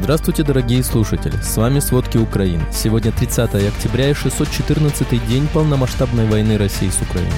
[0.00, 1.36] Здравствуйте, дорогие слушатели!
[1.42, 2.62] С вами «Сводки Украины».
[2.72, 7.32] Сегодня 30 октября и 614 день полномасштабной войны России с Украиной.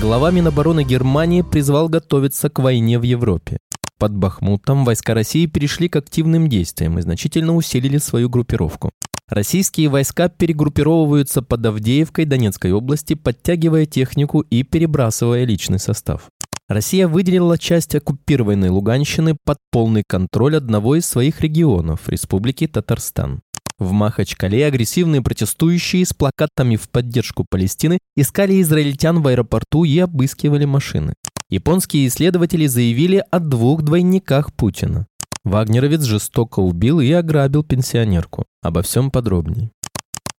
[0.00, 3.58] Глава Минобороны Германии призвал готовиться к войне в Европе.
[3.98, 8.90] Под Бахмутом войска России перешли к активным действиям и значительно усилили свою группировку.
[9.28, 16.30] Российские войска перегруппировываются под Авдеевкой Донецкой области, подтягивая технику и перебрасывая личный состав.
[16.72, 23.40] Россия выделила часть оккупированной Луганщины под полный контроль одного из своих регионов– Республики Татарстан.
[23.78, 30.64] В Махачкале агрессивные протестующие с плакатами в поддержку Палестины искали израильтян в аэропорту и обыскивали
[30.64, 31.14] машины.
[31.50, 35.06] Японские исследователи заявили о двух двойниках Путина.
[35.44, 38.44] Вагнеровец жестоко убил и ограбил пенсионерку.
[38.62, 39.72] Обо всем подробнее.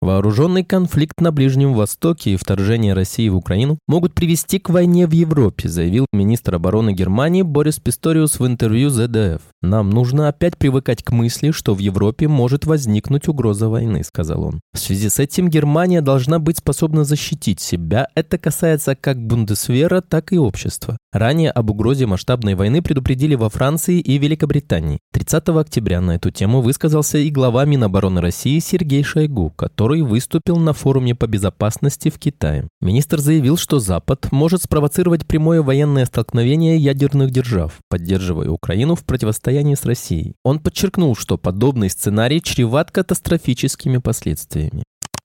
[0.03, 5.13] Вооруженный конфликт на Ближнем Востоке и вторжение России в Украину могут привести к войне в
[5.13, 9.43] Европе, заявил министр обороны Германии Борис Писториус в интервью ZDF.
[9.63, 14.61] «Нам нужно опять привыкать к мысли, что в Европе может возникнуть угроза войны»,— сказал он.
[14.75, 18.09] В связи с этим Германия должна быть способна защитить себя.
[18.17, 20.99] Это касается как Бундесвера, так и общества.
[21.13, 24.99] Ранее об угрозе масштабной войны предупредили во Франции и Великобритании.
[25.13, 30.57] 30 октября на эту тему высказался и глава Минобороны России Сергей Шойгу, который который выступил
[30.57, 32.67] на форуме по безопасности в Китае.
[32.81, 39.75] Министр заявил, что Запад может спровоцировать прямое военное столкновение ядерных держав, поддерживая Украину в противостоянии
[39.75, 40.33] с Россией.
[40.45, 44.83] Он подчеркнул, что подобный сценарий чреват катастрофическими последствиями.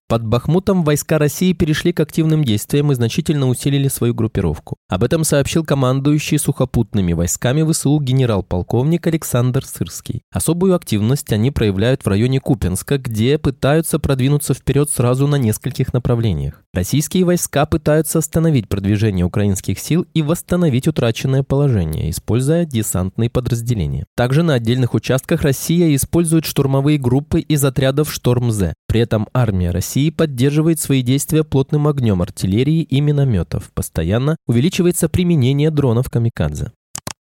[0.10, 4.78] Под Бахмутом войска России перешли к активным действиям и значительно усилили свою группировку.
[4.88, 10.22] Об этом сообщил командующий сухопутными войсками ВСУ генерал-полковник Александр Сырский.
[10.32, 16.64] Особую активность они проявляют в районе Купенска, где пытаются продвинуться вперед сразу на нескольких направлениях.
[16.74, 24.06] Российские войска пытаются остановить продвижение украинских сил и восстановить утраченное положение, используя десантные подразделения.
[24.16, 28.74] Также на отдельных участках Россия использует штурмовые группы из отрядов «Шторм-З».
[28.88, 33.72] При этом армия России поддерживает свои действия плотным огнем артиллерии и минометов.
[33.74, 36.72] Постоянно увеличивается применение дронов «Камикадзе».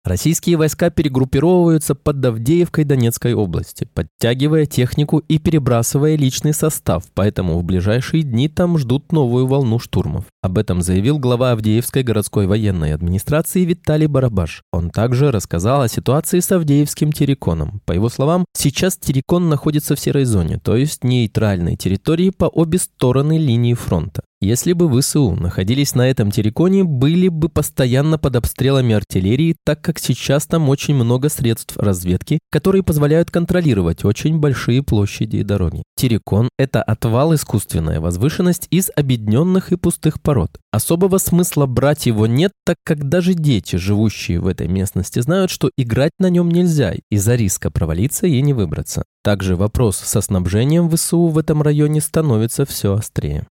[0.04, 7.64] Российские войска перегруппировываются под Давдеевкой Донецкой области, подтягивая технику и перебрасывая личный состав, поэтому в
[7.64, 10.26] ближайшие дни там ждут новую волну штурмов.
[10.42, 14.60] Об этом заявил глава Авдеевской городской военной администрации Виталий Барабаш.
[14.74, 17.80] Он также рассказал о ситуации с Авдеевским терриконом.
[17.86, 22.78] По его словам, сейчас террикон находится в серой зоне, то есть нейтральной территории по обе
[22.78, 24.22] стороны линии фронта.
[24.44, 29.98] Если бы ВСУ находились на этом терриконе, были бы постоянно под обстрелами артиллерии, так как
[29.98, 35.82] сейчас там очень много средств разведки, которые позволяют контролировать очень большие площади и дороги.
[35.96, 40.50] Террикон– это отвал искусственная возвышенность из объединенных и пустых пород.
[40.72, 45.70] Особого смысла брать его нет, так как даже дети, живущие в этой местности, знают, что
[45.78, 49.04] играть на нем нельзя из-за риска провалиться и не выбраться.
[49.22, 53.46] Также вопрос со снабжением ВСУ в этом районе становится все острее.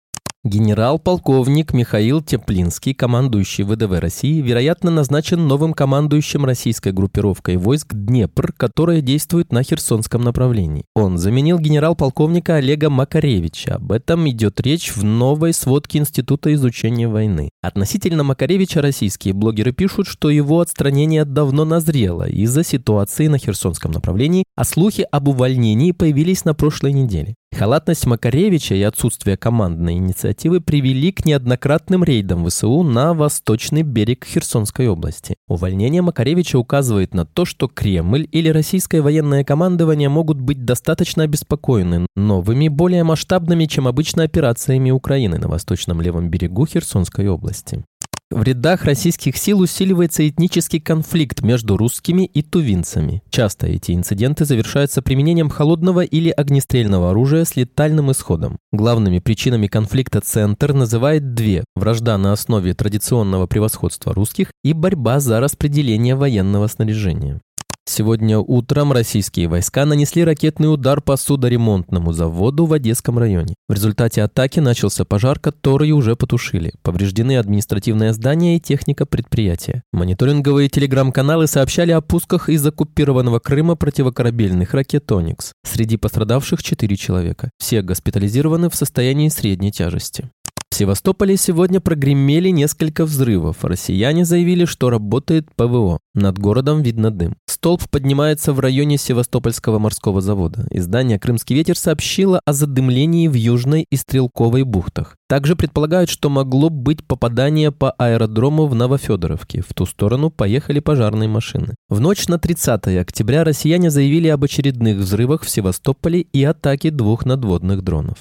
[0.46, 9.00] Генерал-полковник Михаил Теплинский, командующий ВДВ России, вероятно, назначен новым командующим российской группировкой войск «Днепр», которая
[9.00, 10.84] действует на Херсонском направлении.
[10.94, 13.76] Он заменил генерал-полковника Олега Макаревича.
[13.76, 17.48] Об этом идет речь в новой сводке Института изучения войны.
[17.62, 24.44] Относительно Макаревича российские блогеры пишут, что его отстранение давно назрело из-за ситуации на Херсонском направлении,
[24.56, 27.34] а слухи об увольнении появились на прошлой неделе.
[27.56, 34.88] Халатность Макаревича и отсутствие командной инициативы привели к неоднократным рейдам ВСУ на восточный берег Херсонской
[34.88, 35.36] области.
[35.46, 42.06] Увольнение Макаревича указывает на то, что Кремль или российское военное командование могут быть достаточно обеспокоены
[42.16, 47.84] новыми, более масштабными, чем обычно, операциями Украины на восточном левом берегу Херсонской области.
[48.30, 53.22] В рядах российских сил усиливается этнический конфликт между русскими и тувинцами.
[53.30, 58.58] Часто эти инциденты завершаются применением холодного или огнестрельного оружия с летальным исходом.
[58.72, 65.38] Главными причинами конфликта Центр называет две– вражда на основе традиционного превосходства русских и борьба за
[65.38, 67.40] распределение военного снаряжения.
[67.86, 73.54] Сегодня утром российские войска нанесли ракетный удар по судоремонтному заводу в Одесском районе.
[73.68, 76.72] В результате атаки начался пожар, который уже потушили.
[76.82, 79.82] Повреждены административное здание и техника предприятия.
[79.92, 85.52] Мониторинговые телеграм-каналы сообщали о пусках из оккупированного Крыма противокорабельных ракет «Оникс».
[85.64, 87.50] Среди пострадавших четыре человека.
[87.58, 90.30] Все госпитализированы в состоянии средней тяжести.
[90.74, 93.64] В Севастополе сегодня прогремели несколько взрывов.
[93.64, 96.00] Россияне заявили, что работает ПВО.
[96.14, 97.36] Над городом видно дым.
[97.46, 100.66] Столб поднимается в районе Севастопольского морского завода.
[100.72, 105.16] Издание «Крымский ветер» сообщило о задымлении в Южной и Стрелковой бухтах.
[105.28, 109.62] Также предполагают, что могло быть попадание по аэродрому в Новофедоровке.
[109.62, 111.76] В ту сторону поехали пожарные машины.
[111.88, 117.24] В ночь на 30 октября россияне заявили об очередных взрывах в Севастополе и атаке двух
[117.24, 118.18] надводных дронов.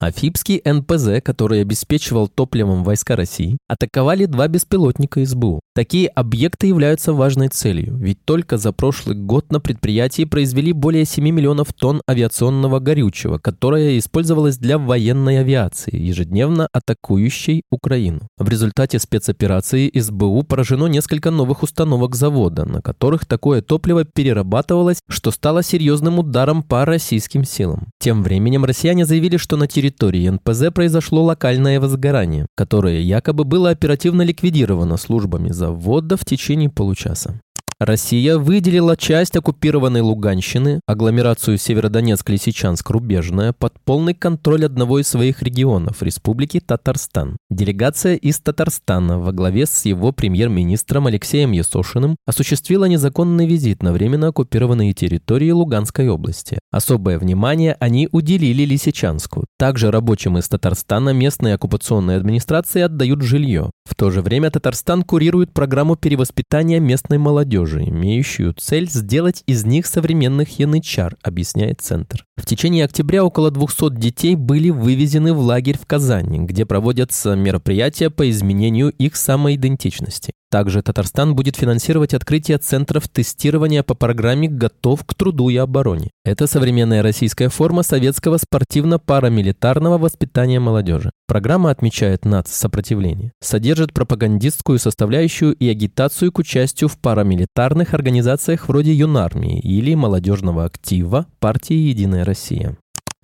[0.00, 5.60] Афипский НПЗ, который обеспечивал топливом войска России, атаковали два беспилотника СБУ.
[5.74, 11.22] Такие объекты являются важной целью, ведь только за прошлый год на предприятии произвели более 7
[11.22, 18.20] миллионов тонн авиационного горючего, которое использовалось для военной авиации, ежедневно атакующей Украину.
[18.38, 25.30] В результате спецоперации СБУ поражено несколько новых установок завода, на которых такое топливо перерабатывалось, что
[25.30, 27.88] стало серьезным ударом по российским силам.
[28.00, 33.70] Тем временем россияне заявили, что на территории территории НПЗ произошло локальное возгорание, которое якобы было
[33.70, 37.40] оперативно ликвидировано службами завода в течение получаса.
[37.80, 46.60] Россия выделила часть оккупированной Луганщины, агломерацию Северодонецк-Лисичанск-Рубежная, под полный контроль одного из своих регионов– Республики
[46.60, 47.38] Татарстан.
[47.48, 54.28] Делегация из Татарстана во главе с его премьер-министром Алексеем Есошиным осуществила незаконный визит на временно
[54.28, 56.58] оккупированные территории Луганской области.
[56.70, 59.46] Особое внимание они уделили Лисичанску.
[59.58, 63.70] Также рабочим из Татарстана местные оккупационные администрации отдают жилье.
[63.90, 69.84] В то же время Татарстан курирует программу перевоспитания местной молодежи имеющую цель сделать из них
[69.84, 72.24] современных янычар, объясняет Центр.
[72.36, 78.10] В течение октября около 200 детей были вывезены в лагерь в Казани, где проводятся мероприятия
[78.10, 80.32] по изменению их самоидентичности.
[80.50, 86.10] Также Татарстан будет финансировать открытие центров тестирования по программе «Готов к труду и обороне».
[86.24, 91.12] Это современная российская форма советского спортивно-парамилитарного воспитания молодежи.
[91.28, 99.60] Программа отмечает нацсопротивление, содержит пропагандистскую составляющую и агитацию к участию в парамилитарных организациях вроде юнармии
[99.60, 102.76] или молодежного актива партии «Единая Россия».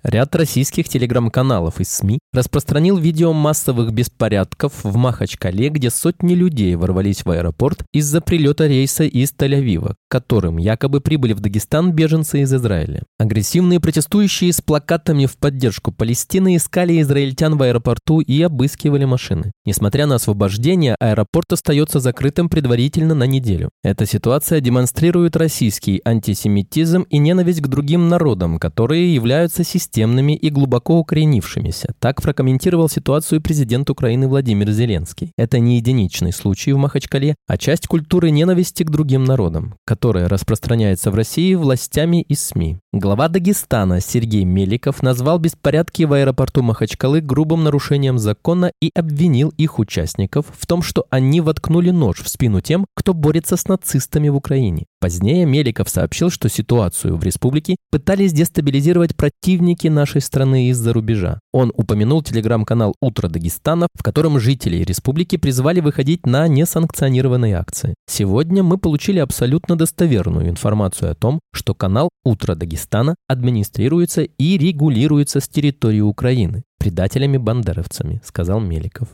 [0.03, 7.25] Ряд российских телеграм-каналов и СМИ распространил видео массовых беспорядков в Махачкале, где сотни людей ворвались
[7.25, 13.03] в аэропорт из-за прилета рейса из Тель-Авива, которым якобы прибыли в Дагестан беженцы из Израиля.
[13.17, 19.51] Агрессивные протестующие с плакатами в поддержку Палестины искали израильтян в аэропорту и обыскивали машины.
[19.65, 23.69] Несмотря на освобождение, аэропорт остается закрытым предварительно на неделю.
[23.83, 30.99] Эта ситуация демонстрирует российский антисемитизм и ненависть к другим народам, которые являются системными и глубоко
[30.99, 31.93] укоренившимися.
[31.99, 35.31] Так прокомментировал ситуацию президент Украины Владимир Зеленский.
[35.37, 41.11] Это не единичный случай в Махачкале, а часть культуры ненависти к другим народам, которая распространяется
[41.11, 42.77] в России властями и СМИ.
[42.99, 49.77] Глава Дагестана Сергей Меликов назвал беспорядки в аэропорту Махачкалы грубым нарушением закона и обвинил их
[49.77, 54.35] участников в том, что они воткнули нож в спину тем, кто борется с нацистами в
[54.35, 54.85] Украине.
[54.99, 61.39] Позднее Меликов сообщил, что ситуацию в республике пытались дестабилизировать противники нашей страны из-за рубежа.
[61.53, 67.93] Он упомянул телеграм-канал «Утро Дагестана», в котором жители республики призвали выходить на несанкционированные акции.
[68.09, 72.86] Сегодня мы получили абсолютно достоверную информацию о том, что канал «Утро Дагестана»
[73.27, 79.09] администрируется и регулируется с территории Украины предателями-бандеровцами, сказал Меликов.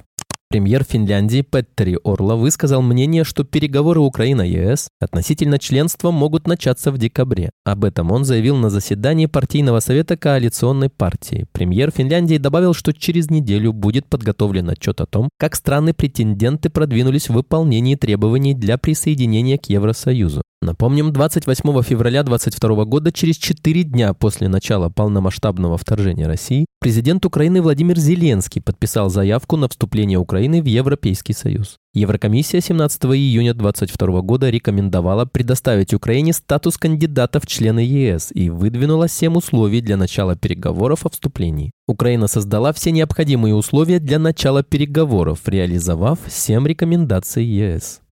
[0.53, 7.49] Премьер Финляндии Петтери Орла высказал мнение, что переговоры Украина-ЕС относительно членства могут начаться в декабре.
[7.65, 11.47] Об этом он заявил на заседании партийного совета коалиционной партии.
[11.53, 17.33] Премьер Финляндии добавил, что через неделю будет подготовлен отчет о том, как страны-претенденты продвинулись в
[17.33, 20.43] выполнении требований для присоединения к Евросоюзу.
[20.63, 27.61] Напомним, 28 февраля 2022 года, через 4 дня после начала полномасштабного вторжения России, президент Украины
[27.61, 31.75] Владимир Зеленский подписал заявку на вступление Украины в Европейский Союз.
[31.93, 39.09] Еврокомиссия 17 июня 2022 года рекомендовала предоставить Украине статус кандидата в члены ЕС и выдвинула
[39.09, 41.71] 7 условий для начала переговоров о вступлении.
[41.87, 48.02] Украина создала все необходимые условия для начала переговоров, реализовав 7 рекомендаций ЕС.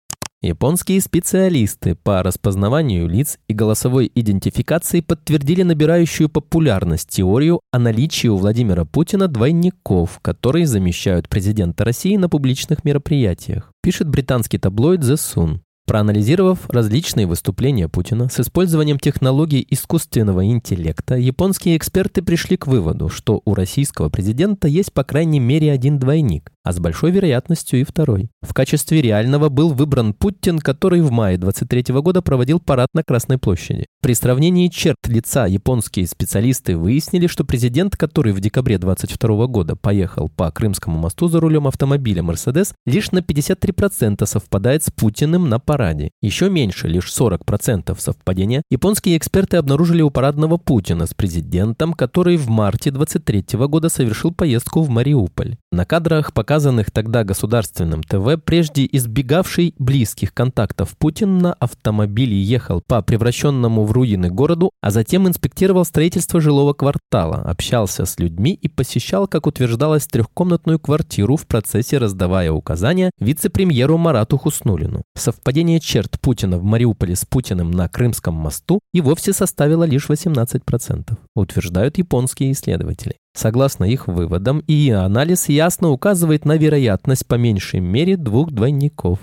[0.44, 8.38] Японские специалисты по распознаванию лиц и голосовой идентификации подтвердили набирающую популярность теорию о наличии у
[8.38, 15.60] Владимира Путина двойников, которые замещают президента России на публичных мероприятиях, пишет британский таблоид The Sun.
[15.86, 23.42] Проанализировав различные выступления Путина с использованием технологий искусственного интеллекта, японские эксперты пришли к выводу, что
[23.46, 26.52] у российского президента есть по крайней мере один двойник.
[26.64, 28.30] А с большой вероятностью и второй.
[28.42, 33.38] В качестве реального был выбран Путин, который в мае 23 года проводил парад на Красной
[33.38, 33.86] площади.
[34.02, 40.30] При сравнении черт лица японские специалисты выяснили, что президент, который в декабре 22 года поехал
[40.30, 46.12] по Крымскому мосту за рулем автомобиля Mercedes, лишь на 53% совпадает с Путиным на параде.
[46.22, 52.50] Еще меньше, лишь 40% совпадения, японские эксперты обнаружили у парадного Путина с президентом, который в
[52.50, 55.58] марте 23 года совершил поездку в Мариуполь.
[55.72, 63.02] На кадрах, показанных тогда государственным ТВ, прежде избегавший близких контактов Путин на автомобиле ехал по
[63.02, 69.30] превращенному в руины городу, а затем инспектировал строительство жилого квартала, общался с людьми и посещал,
[69.30, 75.04] как утверждалось, трехкомнатную квартиру в процессе раздавая указания вице-премьеру Марату Хуснулину.
[75.16, 81.18] Совпадение черт Путина в Мариуполе с Путиным на Крымском мосту и вовсе составило лишь 18%,
[81.34, 83.21] утверждают японские исследователи.
[83.34, 89.20] Согласно их выводам, и анализ ясно указывает на вероятность по меньшей мере двух двойников.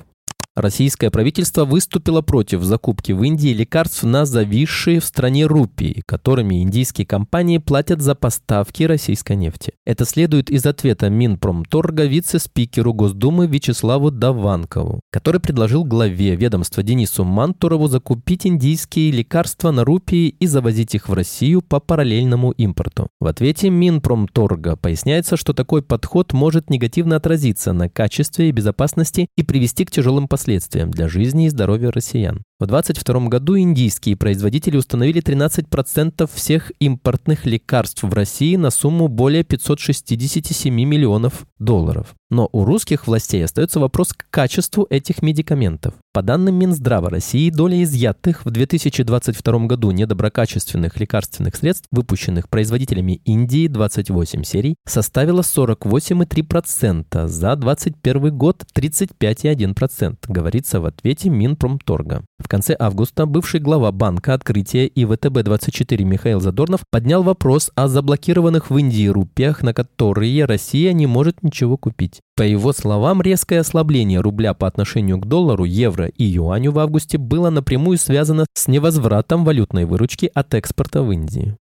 [0.58, 7.06] Российское правительство выступило против закупки в Индии лекарств на зависшие в стране рупии, которыми индийские
[7.06, 9.74] компании платят за поставки российской нефти.
[9.86, 17.86] Это следует из ответа Минпромторга вице-спикеру Госдумы Вячеславу Даванкову, который предложил главе ведомства Денису Мантурову
[17.86, 23.06] закупить индийские лекарства на рупии и завозить их в Россию по параллельному импорту.
[23.20, 29.44] В ответе Минпромторга поясняется, что такой подход может негативно отразиться на качестве и безопасности и
[29.44, 32.42] привести к тяжелым последствиям последствиям для жизни и здоровья россиян.
[32.60, 39.44] В 2022 году индийские производители установили 13% всех импортных лекарств в России на сумму более
[39.44, 42.16] 567 миллионов долларов.
[42.30, 45.94] Но у русских властей остается вопрос к качеству этих медикаментов.
[46.12, 53.68] По данным Минздрава России, доля изъятых в 2022 году недоброкачественных лекарственных средств, выпущенных производителями Индии
[53.68, 62.24] 28 серий, составила 48,3%, за 2021 год 35,1%, говорится в ответе Минпромторга.
[62.38, 68.70] В конце августа бывший глава банка «Открытие» и ВТБ-24 Михаил Задорнов поднял вопрос о заблокированных
[68.70, 72.20] в Индии рупиях, на которые Россия не может ничего купить.
[72.36, 77.18] По его словам, резкое ослабление рубля по отношению к доллару, евро и юаню в августе
[77.18, 81.56] было напрямую связано с невозвратом валютной выручки от экспорта в Индию.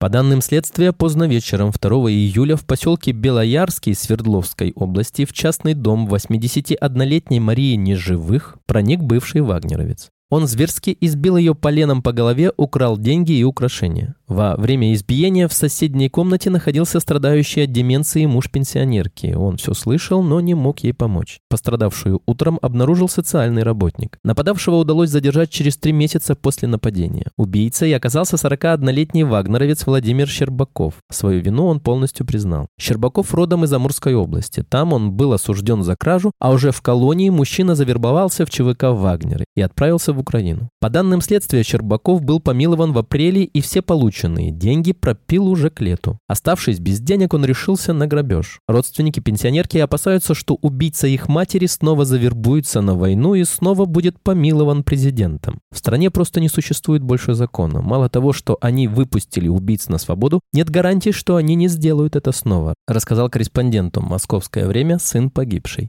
[0.00, 6.06] По данным следствия, поздно вечером 2 июля в поселке Белоярский Свердловской области в частный дом
[6.06, 10.10] 81-летней Марии Неживых проник бывший вагнеровец.
[10.30, 14.14] Он зверски избил ее поленом по голове, украл деньги и украшения.
[14.28, 19.34] Во время избиения в соседней комнате находился страдающий от деменции муж пенсионерки.
[19.34, 21.38] Он все слышал, но не мог ей помочь.
[21.48, 24.18] Пострадавшую утром обнаружил социальный работник.
[24.24, 27.28] Нападавшего удалось задержать через три месяца после нападения.
[27.38, 30.96] Убийцей оказался 41-летний вагнеровец Владимир Щербаков.
[31.10, 32.66] Свою вину он полностью признал.
[32.78, 34.62] Щербаков родом из Амурской области.
[34.62, 39.46] Там он был осужден за кражу, а уже в колонии мужчина завербовался в ЧВК «Вагнеры»
[39.56, 40.68] и отправился в Украину.
[40.80, 43.80] По данным следствия, Щербаков был помилован в апреле и все
[44.18, 46.18] полученные деньги пропил уже к лету.
[46.26, 48.60] Оставшись без денег, он решился на грабеж.
[48.66, 54.82] Родственники пенсионерки опасаются, что убийца их матери снова завербуется на войну и снова будет помилован
[54.82, 55.60] президентом.
[55.72, 57.80] В стране просто не существует больше закона.
[57.80, 62.32] Мало того, что они выпустили убийц на свободу, нет гарантии, что они не сделают это
[62.32, 65.88] снова, рассказал корреспонденту «Московское время» сын погибшей.